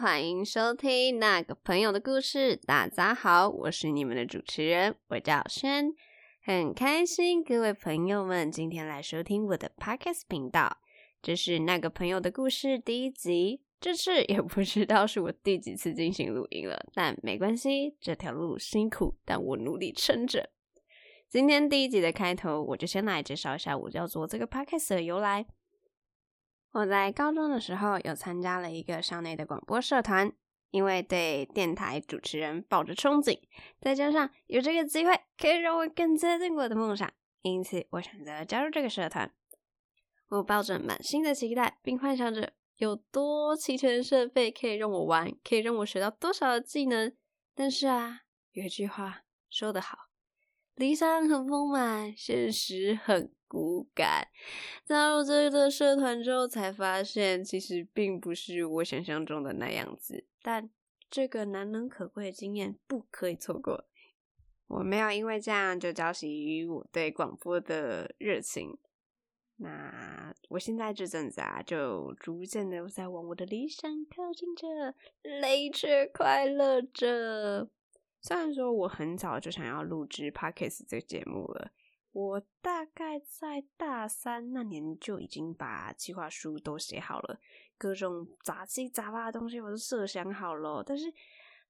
[0.00, 2.54] 欢迎收听那个朋友的故事。
[2.54, 5.92] 大家好，我是你们的主持人，我叫轩，
[6.40, 10.78] 很开心各位朋友们今天来收听我的 podcast 频道。
[11.20, 20.50] 这是那个朋友的故事第一集，这次也不知道是我第几次进行录音了，但没关系，这条路辛苦，但我努力撑着。
[21.28, 25.44] 今天第一集的开头，我就先来介绍一下我叫做这个 podcast 的由来。
[26.72, 30.30] 我在高中的时候有参加了一个校内的广播社团，
[30.70, 33.40] 因为对电台主持人抱着憧憬，
[33.80, 37.10] 再加上有这个机会可以让我更接近我的梦想，
[37.42, 39.32] 因此我选择加入这个社团。
[40.28, 47.16] 我抱着满心的期待，并幻想着有多齐全的设备可以让我玩，可以让我学到多少的技能。
[47.54, 48.20] 但是啊，
[48.52, 49.96] 有一句话说得好：
[50.74, 53.32] 理想很丰满，现实很。
[53.48, 54.28] 骨感，
[54.84, 60.24] 加入这个社团之后，才发现其实并不是我想象中的那样子。
[60.42, 60.70] 但
[61.10, 63.86] 这个难能可贵的经验不可以错过。
[64.66, 68.76] 我没有因为这样就浇熄于我对广播的热情。
[69.56, 77.68] 那我现在这阵子啊，就逐渐的在往我的理想靠近着，累却快乐着。
[78.20, 81.72] 虽然说我很早就想要录制 Podcast 这个节目了。
[82.18, 87.38] 我大概在大三那年就已经把计划书都写好了，
[87.78, 90.82] 各种杂七杂八的东西我都设想好了。
[90.84, 91.08] 但是，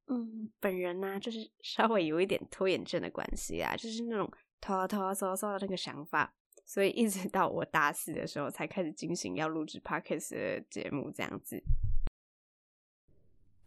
[0.07, 4.27] 嗯，本人呢，就是 稍微有一点拖延症的关系啊，就是那种
[4.59, 6.33] 拖拖拖拖的那个想法，
[6.65, 11.63] 所以一直到我大四的时候才开始进行要录制 podcast 的节目这样子。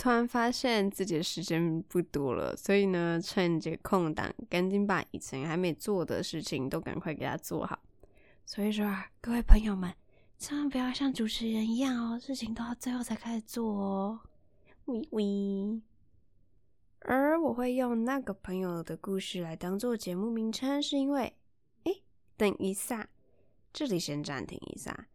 [0.01, 7.77] 突然发现自己的时间不多了，所以呢，趁这空档，赶紧把以前还没做的事情都赶快给它做好。
[8.43, 9.93] 所以说啊，各位朋友们，
[10.39, 14.19] 千万不要像主持人一样哦，事情都要最后才开始做哦。
[14.85, 15.79] 喂喂。
[17.01, 21.31] 而我会用那个朋友的故事来当做节目名称，是因为，
[21.83, 21.93] 哎，
[22.35, 23.07] 等一下，
[23.71, 25.07] 这里先暂停一下。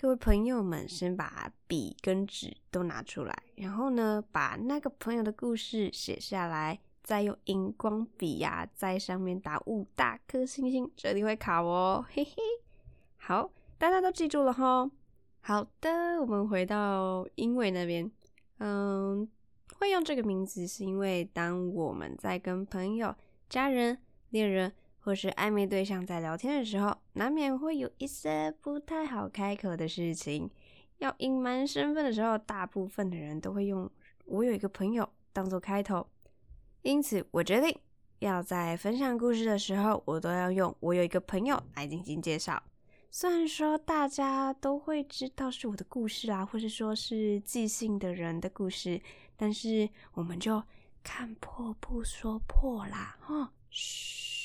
[0.00, 12.32] 各位朋友们，先把笔跟纸都拿出来，然后呢，把那个朋友的故事写下来，再用荧光笔呀在上面打五大颗星星，这里会考哦，嘿嘿。
[13.18, 14.90] 好，大家都记住了哈。
[15.42, 18.10] 好的，我们回到英伟那边，
[18.56, 19.28] 嗯，
[19.74, 23.14] 会用这个名字是因为当我们在跟朋友、
[23.50, 23.98] 家人、
[24.30, 24.72] 恋人。
[25.00, 30.50] 或是暧昧对象在聊天的时候，难免会有一些不太好开口的事情。
[30.98, 33.90] 要隐瞒身份的时候，大部分的人都会用
[34.26, 36.06] “我有一个朋友”当做开头。
[36.82, 37.74] 因此，我决定
[38.18, 42.62] 要在分享故事的时候，我都要用“我有一个朋友”来进行介绍。
[43.10, 49.00] 虽然说大家都会知道是我的故事啊，或是说是寄信的人的故事，
[49.36, 50.62] 但是我们就
[51.02, 54.39] 看破不说破啦，哈，嘘。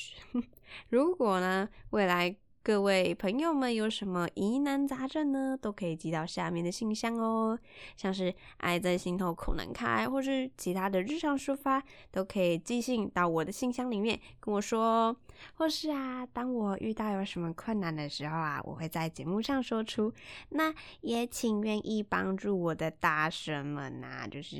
[0.88, 7.56] 如果呢，未来各位朋友们有什么疑难杂症呢，都可以寄到下面的信箱哦。
[7.96, 15.16] 像是爱在心头口难开，或是其他的日常抒发，都可以寄信到我的信箱里面跟我说。
[15.54, 20.12] 或是啊，当我遇到有什么困难的时候啊，我会在节目上说出。
[20.48, 24.56] 那也请愿意帮助我的大神们呐，就是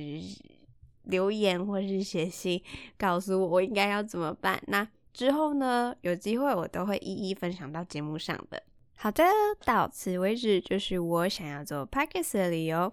[1.05, 2.63] 留言或是写信
[2.97, 4.63] 告诉我我应该要怎么办。
[4.69, 4.87] 那。
[5.17, 8.63] 之后呢，有机会我都会一一分享到节目上的。
[8.97, 9.25] 好的，
[9.65, 12.93] 到此为止就是我想要做 podcast 的理由。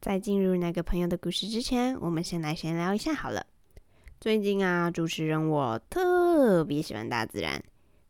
[0.00, 3.44] 在进入那个朋友的故事之前，我们先来闲聊一下好了。
[4.18, 7.62] 最近啊，主持人我特别喜欢大自然。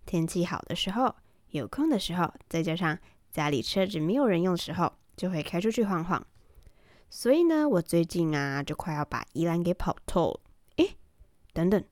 [0.05, 1.13] 天气好的时候，
[1.51, 2.97] 有空的时候，再加上
[3.33, 6.25] 家里车子没有人用的时候，就会开出去晃晃。
[7.11, 10.41] 所以呢，我最近啊，就快要把宜兰给跑透了。
[10.77, 10.97] 诶，
[11.53, 11.83] 等等。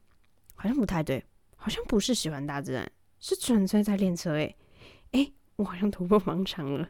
[0.55, 1.25] 好像不太对，
[1.57, 2.91] 好像不是喜欢大自然，
[3.21, 4.57] 是纯粹在练车诶。
[5.13, 6.89] 诶，我好像突破盲肠了。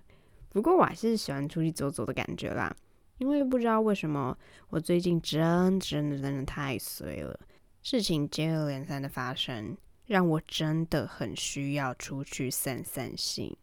[0.50, 2.74] 不过我还是喜欢出去走走的感觉啦，
[3.18, 4.36] 因为不知道为什么
[4.68, 7.38] 我最近真真的真的太衰了，
[7.82, 9.76] 事情接二连三的发生，
[10.06, 13.56] 让我真的很需要出去散散心。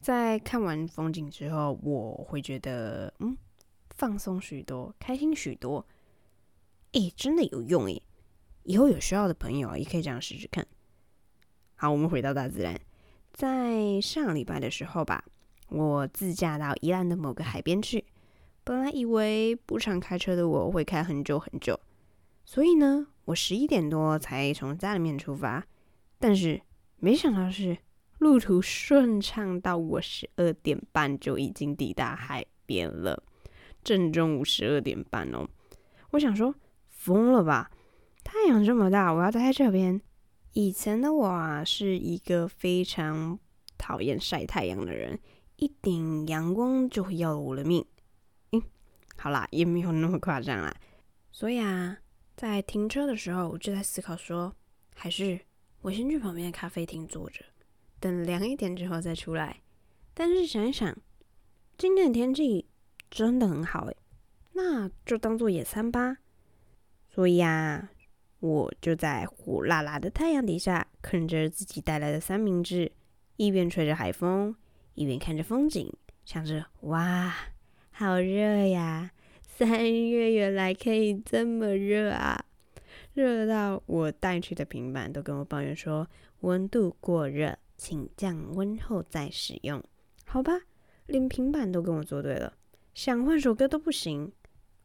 [0.00, 3.36] 在看完风景之后，我会觉得嗯，
[3.90, 5.86] 放松许多，开心许多。
[6.92, 8.02] 诶，真的有用诶。
[8.68, 10.66] 以后有需要的朋友，也可以这样试试看。
[11.74, 12.78] 好，我们回到大自然，
[13.32, 15.24] 在上礼拜的时候吧，
[15.70, 18.04] 我自驾到宜兰的某个海边去。
[18.64, 21.80] 本来以为不常开车的我会开很久很久，
[22.44, 25.64] 所以呢，我十一点多才从家里面出发。
[26.18, 26.60] 但是
[26.96, 27.78] 没想到是
[28.18, 33.22] 路途顺畅到我十二点半就已经抵达海边了。
[33.82, 35.48] 正中午十二点半哦。
[36.10, 36.54] 我想说，
[36.90, 37.70] 疯了吧？
[38.30, 39.98] 太阳这么大，我要待在这边。
[40.52, 43.38] 以前的我啊，是一个非常
[43.78, 45.18] 讨厌晒太阳的人，
[45.56, 47.82] 一点阳光就会要了我的命。
[48.52, 48.62] 嗯，
[49.16, 50.76] 好啦，也没有那么夸张啦。
[51.32, 51.96] 所以啊，
[52.36, 54.54] 在停车的时候，我就在思考说，
[54.94, 55.40] 还是
[55.80, 57.42] 我先去旁边的咖啡厅坐着，
[57.98, 59.62] 等凉一点之后再出来。
[60.12, 60.94] 但是想一想，
[61.78, 62.66] 今天的天气
[63.10, 63.96] 真的很好诶，
[64.52, 66.18] 那就当做野餐吧。
[67.08, 67.88] 所以啊，
[68.40, 72.92] 我就在火辣辣的太阳底下，啃着自己带来的三明治，
[73.36, 74.54] 一边吹着海风，
[74.94, 75.92] 一边看着风景，
[76.24, 77.34] 想着哇，
[77.90, 79.10] 好热呀！
[79.40, 79.68] 三
[80.08, 82.44] 月原来可以这么热啊，
[83.12, 86.06] 热到我带去的平板都跟我抱怨说
[86.40, 89.82] 温度过热，请降温后再使用。
[90.24, 90.52] 好吧，
[91.06, 92.52] 连平板都跟我作对了，
[92.94, 94.30] 想换首歌都不行。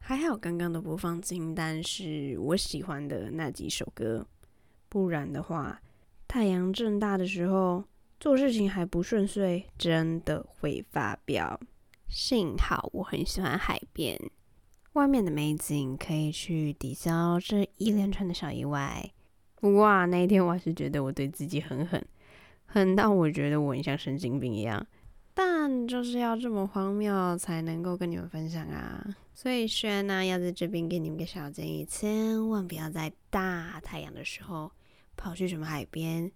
[0.06, 4.26] 还好刚刚的播放清单是我喜欢的那几首歌，
[4.90, 5.80] 不然的话，
[6.28, 7.82] 太阳正大的时候
[8.20, 11.58] 做事情还不顺遂，真的会发飙。
[12.06, 14.20] 幸好我很喜欢海边，
[14.92, 19.10] 外面的美景可以去抵消这一连串的小意外。
[19.62, 22.06] 哇，那一天我还是觉得我对自己很狠，
[22.66, 24.86] 狠到我觉得我很像神经病一样。
[25.32, 29.16] 但就是要这么荒谬才能够跟你们分享啊！
[29.34, 34.70] 所以轩呢，要在这边给你们个小建议：千万不要在大太阳的时候
[35.16, 36.30] 跑去什么海边，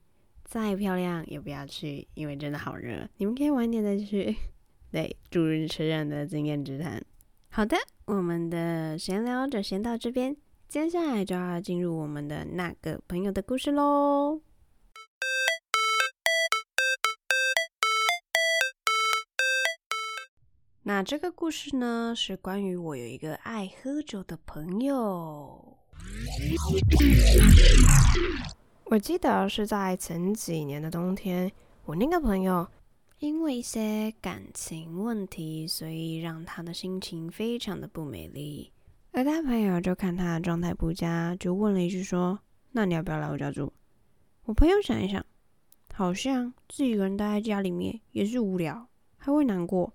[0.45, 3.09] 再漂亮也不要去，因为真的好热。
[3.19, 4.35] 你们可以晚点再去。
[4.91, 7.01] 对，主日车人的经验之谈。
[7.51, 10.37] 好的，我们的闲聊就先到这边，
[10.69, 14.41] 接下来就要进入我们的那个朋友的故事喽。
[20.89, 25.77] 那这个故事呢，是关于我有一个爱喝酒的朋友。
[28.85, 31.53] 我记得是在前几年的冬天，
[31.85, 32.67] 我那个朋友
[33.19, 38.73] 因为一些感情问题，所以让他的心情非常的不美丽。
[39.13, 42.41] 而他朋友就看他的状态不佳，就问了一句说
[42.73, 43.71] ：“那你要不要来我家住？”
[44.45, 45.23] 我朋友想一想，
[45.93, 48.89] 好像自己一个人待在家里面也是无聊，
[49.19, 49.93] 还会难过。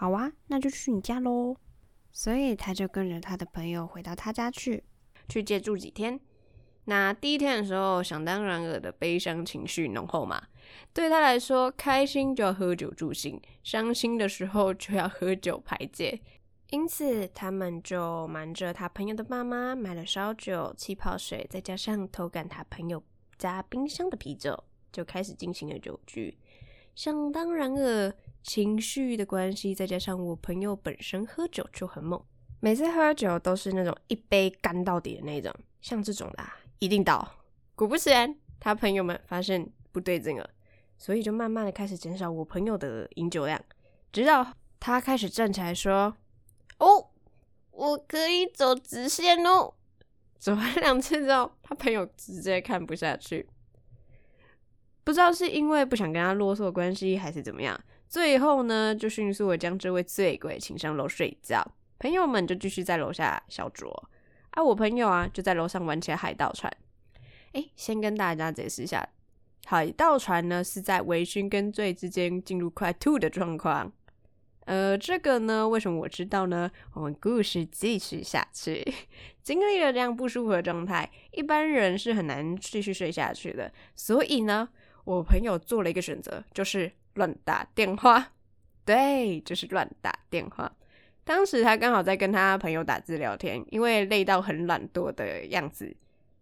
[0.00, 1.54] 好啊，那就去你家喽。
[2.10, 4.82] 所以他就跟着他的朋友回到他家去，
[5.28, 6.18] 去借住几天。
[6.86, 10.42] 那第一天的时候，想当然尔的悲伤情绪浓厚嘛。
[10.94, 16.18] 对他来说，开心就要喝酒助兴，伤心的时候就要喝酒排解。
[16.70, 23.02] 因此，他们就瞒着他朋友的爸妈买了烧酒、气泡水，再加上偷赶他朋友
[23.36, 26.38] 家冰箱的啤酒，就开始进行了酒局。
[26.94, 28.10] 想当然尔。
[28.42, 32.22] 情绪的关系，再加上我朋友本身喝酒就很猛，
[32.60, 36.44] 每次喝酒都是那种一杯干到底的那种，像这种的
[36.78, 37.36] 一定倒。
[37.74, 40.50] 果不其然，他朋友们发现不对劲了，
[40.98, 43.58] 所以就慢慢的开始减少我朋友的饮酒量，
[44.12, 46.16] 直到他开始站起来说
[46.78, 47.10] ：“哦，
[47.70, 49.74] 我可以走直线哦。”
[50.38, 53.46] 走完两次之后，他朋友直接看不下去，
[55.04, 57.78] 不知道是因为不想跟他啰嗦的关系，还是怎么样。
[58.10, 61.64] 最后呢，就迅速的将这位醉鬼请上楼睡觉，
[61.96, 63.88] 朋友们就继续在楼下小酌，
[64.50, 66.68] 而我朋友啊就在楼上玩起海盗船。
[67.52, 69.08] 哎，先跟大家解释一下，
[69.64, 73.92] 海盗船呢是在微醺跟醉之间进入快吐的状况。
[74.64, 76.68] 呃，这个呢，为什么我知道呢？
[76.94, 78.92] 我们故事继续下去，
[79.40, 83.72] 经历了这样不舒服的状态，一般人是很难继续睡下去的。
[83.94, 84.68] 所以呢，
[85.04, 86.90] 我朋友做了一个选择，就是。
[87.20, 88.32] 乱打电话，
[88.84, 90.72] 对，就是乱打电话。
[91.22, 95.94] 当时他刚好在跟他朋友打字聊天，因为累到很懒惰的样子，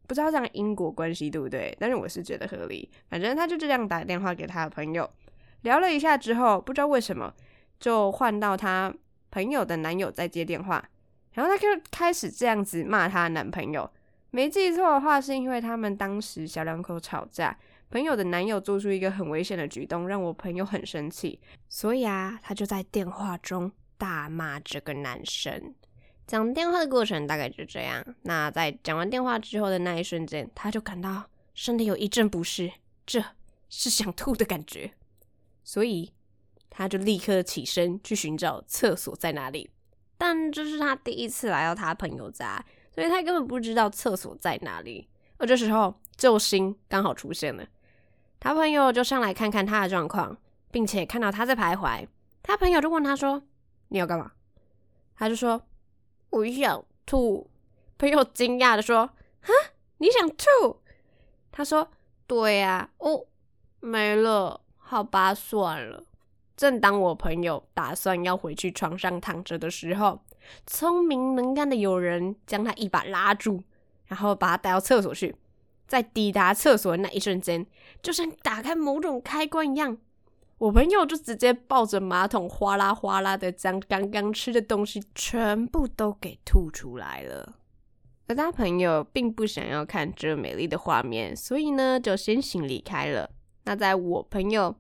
[0.06, 1.76] 不知道这样因果关系对不对？
[1.78, 2.88] 但是我是觉得合理。
[3.11, 5.11] 反正他就这样打电话给他的朋友，
[5.62, 7.35] 聊了一下之后，不知道为什么
[7.80, 8.94] 就换到他
[9.30, 10.82] 朋友的男友在接电话，
[11.32, 13.90] 然后他就开始这样子骂他男朋友。
[14.30, 17.54] 没记错的话，是因为他们当时小两口吵架。
[17.90, 25.75] 朋友的男友做出一个很危险的举动，让我朋友很生气，所以啊，他就在电话中大骂这个男生。
[26.26, 28.04] 讲电话的过程大概就这样。
[28.23, 32.71] 那在讲完电话之后的那一瞬间，他就感到身体有一阵不适，
[33.07, 33.25] 这
[33.71, 34.92] 是想吐的感觉，
[35.64, 36.12] 所以
[36.68, 39.71] 他就立刻起身去寻找厕所在哪里。
[40.18, 42.62] 但这是他第一次来到他朋友家，
[42.95, 45.09] 所以他根本不知道厕所在哪里。
[45.38, 47.66] 而这时候，救星刚好出现了。
[48.40, 50.37] 他朋友就上来看看他的状况，
[50.71, 52.07] 并且看到他在徘徊，
[52.42, 53.42] 他朋友就问他说
[53.88, 54.33] ：“你要干嘛？”
[55.16, 55.62] 他就说
[56.30, 57.50] ：“我想吐。”
[57.99, 58.99] 朋友惊讶的说
[59.42, 59.50] ：“啊，
[59.99, 60.80] 你想吐？”
[61.50, 61.90] 他说
[62.28, 63.26] ：“对呀。”哦，
[63.80, 64.61] 没了。
[64.76, 66.04] 好吧，算了。
[66.57, 70.23] 正当我朋友打算要回去床上躺着的时候，
[70.66, 73.62] 聪明能干的友人将他一把拉住，
[74.07, 75.37] 然后把他带到厕所去。
[75.88, 77.66] 在抵达厕所的那一瞬间，
[78.02, 79.97] 就像打开某种开关一样，
[80.59, 87.54] 我朋友就直接抱着马桶哗啦哗啦的将刚刚吃的东西全部都给吐出来了。
[88.26, 93.30] 而他朋友并不想要看这美丽的画面，所以呢就先行离开了。
[93.64, 94.76] 那在我朋友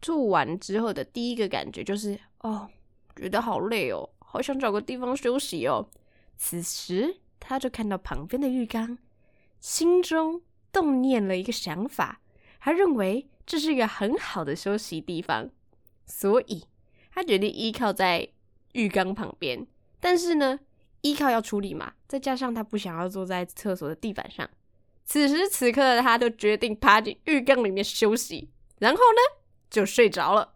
[0.00, 2.68] 吐完之后的第一个感觉就是哦，
[3.14, 5.88] 觉得好累哦，好想找个地方休息哦。
[6.36, 8.98] 此时他就看到旁边的浴缸。
[9.62, 10.42] 心中
[10.72, 12.20] 动念了一个想法，
[12.58, 15.48] 他认为这是一个很好的休息地方，
[16.04, 16.64] 所以
[17.12, 18.28] 他决定依靠在
[18.72, 19.64] 浴缸旁边。
[20.00, 20.58] 但是呢，
[21.02, 24.50] 依靠要处理嘛，再加上他不想要坐在厕所的地板上，
[25.04, 28.50] 此时此刻的他就决定爬进浴缸里面休息，
[28.80, 30.54] 然后呢就睡着了。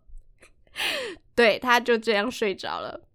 [1.37, 3.06] 对，他就这样睡着了。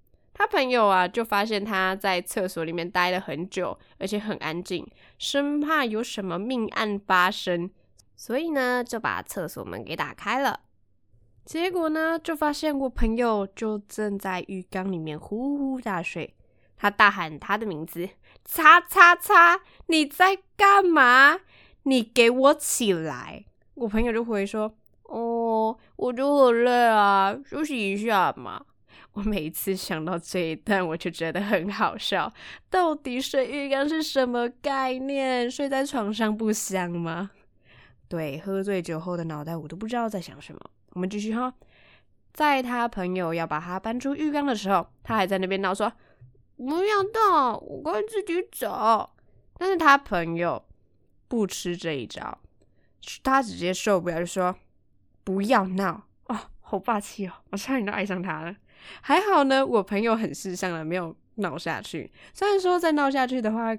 [0.42, 4.84] 他朋友啊，就发现他在厕所里面待了很久，而且很安静，
[5.20, 7.70] 生怕有什么命案发生，
[8.16, 10.62] 所以呢，就把厕所门给打开了。
[11.46, 16.34] 结果呢，就发现我朋友就正在浴缸里面呼呼大睡。
[16.76, 18.10] 他大喊他的名字
[18.44, 21.42] ：“叉叉叉，你在干嘛？
[21.84, 23.46] 你给我起来！”
[23.76, 24.74] 我朋友就回说
[25.06, 28.66] ：“哦，我就很累啊，休息一下嘛。”
[29.14, 32.32] 我每一次想到这一段，我就觉得很好笑。
[32.70, 35.52] 到底睡浴缸是什么概念？
[35.52, 37.32] 睡在床上不香吗？
[38.08, 40.62] 对，喝醉酒后的脑袋，我都不知道在想什么。
[40.92, 41.54] 我们继续哈，
[42.34, 45.92] 在他朋友要把他搬出浴缸的时候，他还在那边闹说
[46.56, 49.10] ：“不要动，我可以自己走。”
[49.60, 50.66] 但是他朋友
[51.28, 52.40] 不吃这一招，
[53.24, 54.56] 他直接受不了，就说
[55.24, 58.56] ：“不要闹哦，好霸气哦，我差点都爱上他了。”
[59.02, 62.12] 还好呢，我朋友很识相的，没有闹下去。
[62.34, 63.76] 虽然说再闹下去的话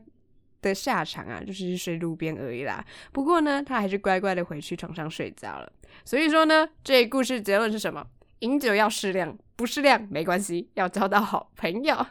[0.61, 2.85] 的下场啊，就是睡路边而已啦。
[3.13, 5.71] 不过呢，他还是乖乖的回去床上睡觉了。
[6.05, 8.07] 所以说呢，这故事结论是什么？
[8.41, 12.07] 饮酒要适量，不适量没关系，要交到好朋友，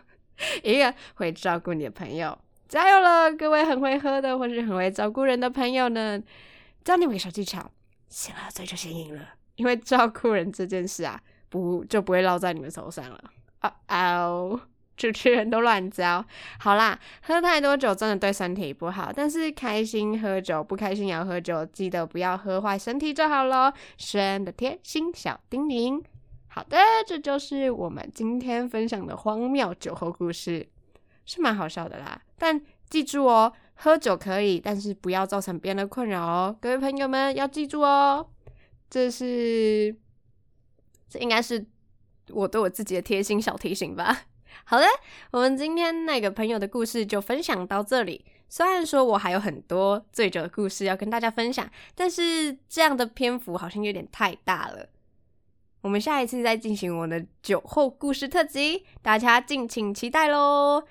[0.64, 2.38] 一个会照顾你的朋友。
[2.68, 6.22] 加油了，各位很会喝的或是很会照顾人的朋友呢，
[6.86, 7.70] 教你们个小技巧，
[8.08, 9.30] 先喝醉就先赢了。
[9.56, 11.22] 因为照顾人这件事啊。
[11.52, 13.22] 不就不会落在你们手上了
[13.60, 14.58] 啊哦，
[14.96, 16.24] 主持人都乱教。
[16.60, 23.74] 好啦，喝太多酒真的对身体不好，但是开心喝酒，不开心也要喝酒，记得不要喝坏身体就好了。
[23.98, 26.02] 轩的贴心小叮咛。
[26.48, 30.66] 好的，这就是我们今天分享的荒谬酒后故事，
[31.26, 32.22] 是蛮好笑的啦。
[32.38, 36.56] 但记住哦，喝酒可以，但是不要造成别人的困扰哦。
[36.62, 38.26] 各位朋友们要记住哦，
[38.90, 39.94] 这是。
[41.12, 41.64] 这应该是
[42.30, 44.24] 我对我自己的贴心小提醒吧。
[44.64, 44.86] 好的，
[45.32, 48.26] 我们今天那个朋友的故事就分享到这里。
[48.48, 54.88] 虽然说我还有很多醉酒的故事要跟大家分享，但是这样的篇幅好像有点太大了。
[55.82, 60.84] 我们下一次再进行我的酒后故事特辑，大家敬请期待喽。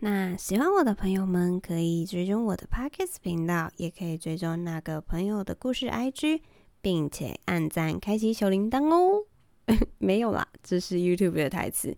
[0.00, 6.42] 那喜欢我的朋友们可以追踪我的 Pockets 频道，也可以追踪那个朋友的故事 IG，
[6.80, 9.24] 并且按赞开启小铃铛哦。
[9.98, 11.96] 没有啦，这是 YouTube 的台词。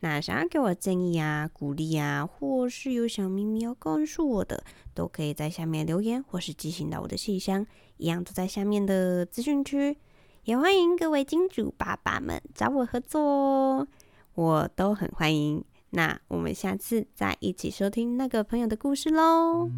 [0.00, 4.62] 那想要给我建议啊、鼓励啊，或是有小秘密要告诉我的，
[4.92, 7.66] 都可以在下面留言，或是寄信到我的信箱，
[7.96, 9.96] 一样都在下面的资讯区。
[10.44, 13.88] 也欢迎各位金主爸爸们找我合作哦，
[14.34, 15.64] 我都很欢迎。
[15.90, 19.70] 那我们下次再一起收听那个朋友的故事喽。